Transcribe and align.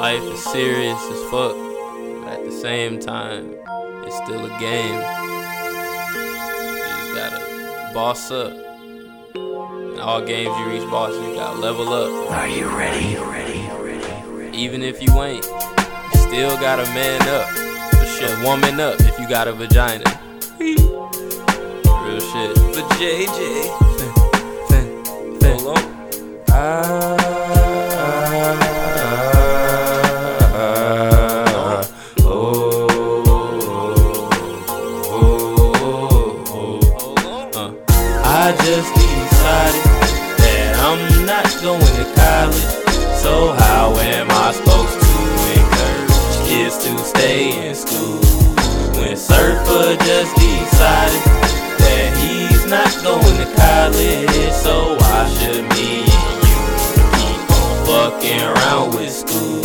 Life 0.00 0.22
is 0.22 0.42
serious 0.42 0.98
as 0.98 1.22
fuck, 1.30 1.54
but 1.54 2.32
at 2.32 2.42
the 2.42 2.50
same 2.50 2.98
time, 3.00 3.54
it's 4.06 4.16
still 4.16 4.46
a 4.46 4.58
game. 4.58 4.94
You 6.14 6.24
just 6.96 7.14
gotta 7.14 7.90
boss 7.92 8.30
up. 8.30 8.50
In 9.34 10.00
all 10.00 10.22
games 10.22 10.58
you 10.58 10.70
reach 10.70 10.90
boss, 10.90 11.12
you 11.12 11.34
gotta 11.34 11.58
level 11.60 11.92
up. 11.92 12.30
Are 12.30 12.48
you 12.48 12.66
ready? 12.74 13.14
ready? 13.16 13.68
ready? 13.68 14.56
Even 14.56 14.80
if 14.80 15.02
you 15.02 15.22
ain't, 15.22 15.44
you 15.44 16.20
still 16.20 16.56
gotta 16.56 16.84
man 16.94 17.20
up. 17.28 17.46
For 17.90 18.06
shit, 18.06 18.42
woman 18.42 18.80
up 18.80 18.98
if 19.00 19.18
you 19.18 19.28
got 19.28 19.48
a 19.48 19.52
vagina. 19.52 20.04
Real 20.58 22.20
shit. 22.20 22.56
For 22.72 22.88
JJ. 22.96 23.68
Hold 25.44 25.76
on. 25.76 26.50
Uh. 26.50 27.19
Going 41.60 41.80
to 41.80 42.04
college. 42.16 42.72
So 43.20 43.52
how 43.52 43.92
am 44.00 44.28
I 44.30 44.52
supposed 44.52 44.96
to 44.96 45.12
encourage 45.60 46.48
kids 46.48 46.78
to 46.84 46.96
stay 47.04 47.68
in 47.68 47.74
school? 47.74 48.16
When 48.96 49.16
Surfer 49.16 49.96
just 50.00 50.32
decided 50.40 51.20
that 51.84 52.16
he's 52.16 52.64
not 52.64 52.88
going 53.04 53.36
to 53.44 53.48
college. 53.60 54.52
So 54.56 54.96
why 54.96 55.28
should 55.36 55.68
me 55.76 56.00
and 56.00 56.40
you 56.48 56.64
keep 57.20 57.44
on 57.52 57.72
fucking 57.84 58.40
around 58.40 58.94
with 58.94 59.12
school? 59.12 59.60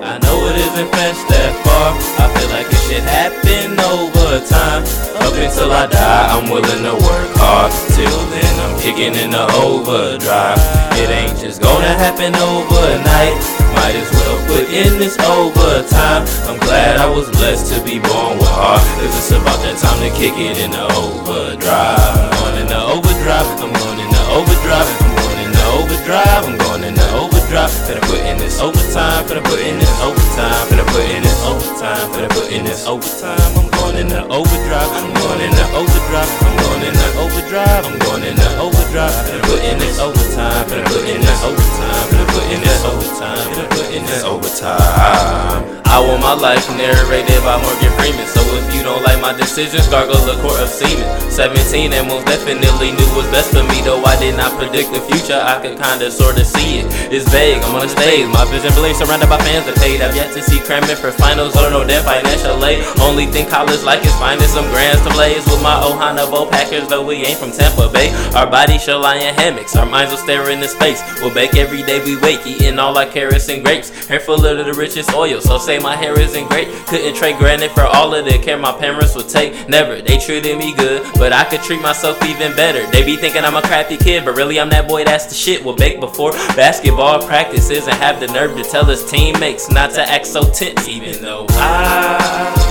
I 0.00 0.16
know 0.16 0.36
it 0.48 0.56
isn't 0.56 0.90
fetched 0.96 1.28
that 1.28 1.52
far. 1.60 1.92
I 2.24 2.32
feel 2.32 2.48
like 2.56 2.68
it 2.72 2.82
should 2.88 3.04
happen 3.04 3.76
over 3.78 4.40
time. 4.48 4.82
Up 5.20 5.34
until 5.36 5.72
I 5.72 5.86
die, 5.88 6.26
I'm 6.32 6.48
willing 6.48 6.84
to 6.84 7.04
work 7.04 7.31
hard. 7.52 7.72
Till 7.92 8.20
then, 8.32 8.54
I'm 8.64 8.74
kicking 8.80 9.14
in 9.14 9.30
the 9.36 9.44
overdrive. 9.60 10.56
It 10.96 11.08
ain't 11.12 11.36
just 11.36 11.60
gonna 11.60 11.92
happen 12.04 12.32
overnight. 12.32 13.36
Might 13.76 13.96
as 13.96 14.10
well 14.16 14.38
put 14.48 14.66
in 14.72 14.96
this 14.96 15.16
overtime. 15.20 16.24
I'm 16.48 16.58
glad 16.64 16.96
I 16.96 17.08
was 17.08 17.28
blessed 17.36 17.72
to 17.74 17.78
be 17.84 18.00
born 18.00 18.40
with 18.40 18.54
heart. 18.56 18.84
Cause 18.96 19.12
it's 19.20 19.32
about 19.36 19.60
that 19.64 19.76
time 19.84 20.00
to 20.00 20.10
kick 20.16 20.36
it 20.36 20.56
in 20.64 20.70
the 20.72 20.86
overdrive. 20.96 22.00
I'm 22.16 22.32
going 22.40 22.56
in 22.62 22.68
the 22.72 22.82
overdrive. 22.96 23.48
I'm 23.60 23.72
going 23.72 24.00
in 24.00 24.10
the 24.16 24.24
overdrive. 24.38 24.88
I'm 25.04 25.14
going 25.20 25.40
in 25.44 25.52
the 25.52 25.66
overdrive. 25.76 26.42
I'm 26.48 26.56
going 26.58 26.84
in 26.88 26.94
the 26.94 27.08
overdrive. 27.12 27.31
Finna 27.52 28.00
put 28.08 28.20
in 28.24 28.38
this 28.38 28.60
overtime. 28.60 29.28
Put 29.28 29.60
in 29.60 29.78
this 29.78 30.00
overtime. 30.00 30.68
Put 30.88 31.04
in 31.04 31.22
this 31.22 31.44
overtime. 31.44 32.08
Put 32.30 32.50
in 32.50 32.64
this 32.64 32.86
overtime. 32.86 33.36
I'm 33.60 33.68
going 33.76 33.96
in 33.96 34.08
the 34.08 34.24
overdrive. 34.24 34.88
I'm 34.88 35.12
going 35.12 35.40
in 35.44 35.52
the 35.52 35.66
overdrive. 35.76 36.32
I'm 36.40 36.56
going 36.56 36.82
in 36.88 36.94
the 36.96 37.08
overdrive. 37.20 37.84
I'm 37.84 37.98
going 37.98 38.24
in 38.24 38.36
the 38.36 38.48
overdrive. 38.56 39.12
Put 39.44 39.60
in 39.68 39.78
this 39.78 40.00
overtime. 40.00 40.64
Put 40.64 41.04
in 41.04 41.20
this 41.20 41.44
overtime. 41.44 42.08
Put 42.32 42.44
in 42.48 42.60
this 42.64 42.84
overtime. 42.88 43.68
Put 43.68 43.92
in 43.92 44.06
this 44.06 44.24
overtime. 44.24 45.82
I 45.92 46.00
want 46.00 46.22
my 46.22 46.32
life 46.32 46.64
narrated 46.72 47.44
by 47.44 47.60
Morgan 47.60 47.91
So 48.02 48.42
if 48.58 48.74
you 48.74 48.82
don't 48.82 49.02
like 49.04 49.20
my 49.20 49.32
decisions, 49.32 49.86
gargle 49.86 50.18
a 50.26 50.34
quart 50.42 50.58
of 50.58 50.68
semen. 50.68 51.06
17 51.30 51.92
and 51.92 52.08
most 52.08 52.26
definitely 52.26 52.90
knew 52.90 53.06
what's 53.14 53.30
best 53.30 53.54
for 53.54 53.62
me. 53.62 53.78
Though 53.86 54.02
I 54.02 54.18
did 54.18 54.36
not 54.36 54.58
predict 54.58 54.90
the 54.90 54.98
future, 55.06 55.38
I 55.38 55.62
could 55.62 55.78
kinda 55.78 56.10
sorta 56.10 56.44
see 56.44 56.82
it. 56.82 56.86
It's 57.12 57.30
vague, 57.30 57.62
I'm 57.62 57.76
on 57.76 57.86
the 57.86 57.88
stage. 57.88 58.26
My 58.26 58.44
vision 58.50 58.74
blinks 58.74 58.98
surrounded 58.98 59.28
by 59.28 59.38
fans 59.46 59.66
that 59.66 59.76
paid. 59.76 60.02
I've 60.02 60.16
yet 60.16 60.32
to 60.34 60.42
see 60.42 60.58
cramming 60.58 60.96
for 60.96 61.12
finals 61.12 61.54
or 61.54 61.70
no 61.70 61.84
damn 61.86 62.02
financial 62.02 62.58
aid. 62.64 62.82
Only 63.00 63.26
thing 63.26 63.46
college 63.46 63.82
like 63.84 64.04
is 64.04 64.14
finding 64.18 64.48
some 64.48 64.66
grands 64.74 65.00
to 65.06 65.10
blaze 65.14 65.46
with 65.46 65.62
my 65.62 65.78
Ohana 65.78 66.26
Bow 66.28 66.46
Packers, 66.46 66.88
though 66.88 67.06
we 67.06 67.22
ain't 67.22 67.38
from 67.38 67.52
Tampa 67.52 67.88
Bay. 67.88 68.10
Our 68.34 68.50
bodies 68.50 68.82
shall 68.82 68.98
lie 68.98 69.22
in 69.22 69.34
hammocks, 69.34 69.76
our 69.76 69.86
minds 69.86 70.10
will 70.10 70.18
stare 70.18 70.50
into 70.50 70.66
space. 70.66 71.00
We'll 71.20 71.32
bake 71.34 71.54
every 71.54 71.84
day 71.84 72.02
we 72.02 72.18
wake, 72.18 72.44
eating 72.44 72.80
all 72.80 72.98
our 72.98 73.06
carrots 73.06 73.48
and 73.48 73.64
grapes. 73.64 73.90
Hair 74.08 74.20
full 74.20 74.44
of 74.44 74.66
the 74.66 74.74
richest 74.74 75.14
oil, 75.14 75.40
so 75.40 75.58
say 75.58 75.78
my 75.78 75.94
hair 75.94 76.18
isn't 76.18 76.48
great. 76.48 76.66
Couldn't 76.90 77.14
trade 77.14 77.38
granite 77.38 77.70
for 77.70 77.91
all 77.92 78.14
of 78.14 78.24
the 78.24 78.38
care 78.38 78.58
my 78.58 78.72
parents 78.72 79.14
would 79.14 79.28
take. 79.28 79.68
Never, 79.68 80.00
they 80.00 80.18
treated 80.18 80.58
me 80.58 80.74
good, 80.74 81.06
but 81.14 81.32
I 81.32 81.44
could 81.44 81.62
treat 81.62 81.80
myself 81.80 82.22
even 82.24 82.54
better. 82.56 82.84
They 82.90 83.04
be 83.04 83.16
thinking 83.16 83.44
I'm 83.44 83.56
a 83.56 83.62
crappy 83.62 83.96
kid, 83.96 84.24
but 84.24 84.36
really 84.36 84.58
I'm 84.60 84.70
that 84.70 84.88
boy 84.88 85.04
that's 85.04 85.26
the 85.26 85.34
shit. 85.34 85.64
Will 85.64 85.76
bake 85.76 86.00
before 86.00 86.32
basketball 86.56 87.26
practices 87.26 87.86
and 87.86 87.96
have 87.96 88.20
the 88.20 88.26
nerve 88.28 88.56
to 88.56 88.64
tell 88.64 88.84
his 88.84 89.04
teammates 89.10 89.70
not 89.70 89.90
to 89.92 90.02
act 90.02 90.26
so 90.26 90.42
tense, 90.50 90.88
even 90.88 91.22
though 91.22 91.46
I. 91.50 92.61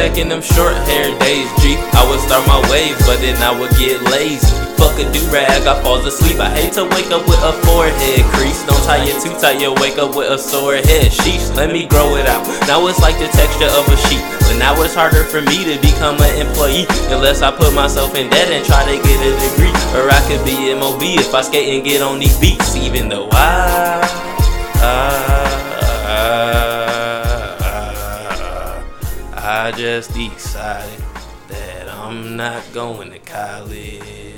back 0.00 0.16
in 0.16 0.32
them 0.32 0.40
short 0.40 0.72
hair 0.88 1.12
days, 1.20 1.44
G, 1.60 1.76
I 1.92 2.00
would 2.08 2.24
start 2.24 2.48
my 2.48 2.56
waves, 2.72 2.96
but 3.04 3.20
then 3.20 3.36
I 3.44 3.52
would 3.52 3.68
get 3.76 4.00
lazy. 4.08 4.48
Fuck 4.80 4.96
a 4.96 5.04
do-rag, 5.12 5.68
I 5.68 5.76
fall 5.84 6.00
asleep. 6.00 6.40
I 6.40 6.48
hate 6.48 6.72
to 6.80 6.88
wake 6.96 7.12
up 7.12 7.28
with 7.28 7.36
a 7.44 7.52
forehead 7.68 8.24
crease. 8.32 8.64
Don't 8.64 8.80
tie 8.88 9.04
it 9.04 9.20
too 9.20 9.36
tight, 9.36 9.60
you'll 9.60 9.76
wake 9.76 10.00
up 10.00 10.16
with 10.16 10.32
a 10.32 10.38
sore 10.38 10.80
head. 10.80 11.12
Sheesh, 11.12 11.54
let 11.54 11.68
me 11.68 11.84
grow 11.84 12.16
it 12.16 12.24
out. 12.24 12.40
Now 12.64 12.80
it's 12.88 13.04
like 13.04 13.20
the 13.20 13.28
texture 13.28 13.68
of 13.76 13.84
a 13.92 13.96
sheep. 14.08 14.24
But 14.48 14.56
now 14.56 14.72
it's 14.80 14.96
harder 14.96 15.24
for 15.28 15.44
me 15.44 15.68
to 15.68 15.76
become 15.84 16.16
an 16.16 16.48
employee 16.48 16.88
unless 17.12 17.42
I 17.42 17.52
put 17.52 17.74
myself 17.74 18.16
in 18.16 18.30
debt 18.30 18.48
and 18.48 18.64
try 18.64 18.80
to 18.88 18.96
get 18.96 19.18
a 19.20 19.32
degree. 19.36 19.76
Or 20.00 20.08
I 20.08 20.24
could 20.24 20.40
be 20.48 20.72
MOB 20.80 21.20
if 21.20 21.34
I 21.34 21.42
skate 21.42 21.76
and 21.76 21.84
get 21.84 22.00
on 22.00 22.18
these 22.18 22.40
beats, 22.40 22.74
even 22.74 23.10
though. 23.10 23.28
I, 23.32 24.00
I 24.80 25.29
just 29.80 30.12
decided 30.12 31.02
that 31.48 31.88
I'm 31.88 32.36
not 32.36 32.62
going 32.74 33.12
to 33.12 33.18
college. 33.20 34.29